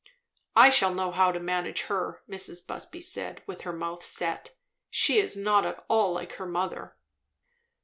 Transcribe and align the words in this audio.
"I 0.55 0.71
shall 0.71 0.95
know 0.95 1.11
how 1.11 1.31
to 1.31 1.39
manage 1.39 1.83
her," 1.83 2.23
Mrs. 2.27 2.65
Busby 2.65 3.01
said, 3.01 3.43
with 3.45 3.61
her 3.61 3.71
mouth 3.71 4.01
set. 4.03 4.49
"She 4.89 5.19
is 5.19 5.37
not 5.37 5.63
at 5.63 5.85
all 5.89 6.13
like 6.13 6.33
her 6.37 6.47
mother." 6.47 6.97